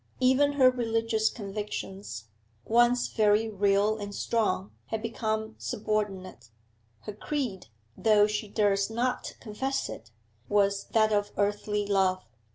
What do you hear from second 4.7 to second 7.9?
had become subordinate; her creed